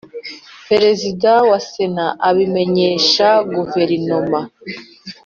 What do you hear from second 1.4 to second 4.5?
wa Sena abimenyesha Guverinoma